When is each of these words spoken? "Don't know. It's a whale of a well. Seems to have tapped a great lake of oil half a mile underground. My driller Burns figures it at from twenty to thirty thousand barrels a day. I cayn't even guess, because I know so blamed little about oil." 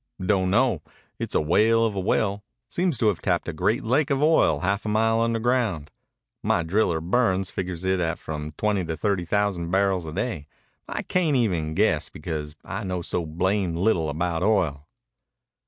"Don't 0.19 0.49
know. 0.49 0.81
It's 1.19 1.35
a 1.35 1.41
whale 1.41 1.85
of 1.85 1.93
a 1.93 1.99
well. 1.99 2.43
Seems 2.67 2.97
to 2.97 3.09
have 3.09 3.21
tapped 3.21 3.47
a 3.47 3.53
great 3.53 3.83
lake 3.83 4.09
of 4.09 4.19
oil 4.19 4.61
half 4.61 4.83
a 4.83 4.89
mile 4.89 5.21
underground. 5.21 5.91
My 6.41 6.63
driller 6.63 6.99
Burns 6.99 7.51
figures 7.51 7.83
it 7.83 7.99
at 7.99 8.17
from 8.17 8.53
twenty 8.53 8.83
to 8.85 8.97
thirty 8.97 9.25
thousand 9.25 9.69
barrels 9.69 10.07
a 10.07 10.11
day. 10.11 10.47
I 10.87 11.03
cayn't 11.03 11.37
even 11.37 11.75
guess, 11.75 12.09
because 12.09 12.55
I 12.65 12.83
know 12.83 13.03
so 13.03 13.27
blamed 13.27 13.77
little 13.77 14.09
about 14.09 14.41
oil." 14.41 14.87